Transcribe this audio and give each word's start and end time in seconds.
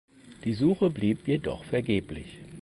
Die 0.45 0.55
Suche 0.55 0.89
blieb 0.89 1.27
jedoch 1.27 1.63
vergeblich. 1.63 2.39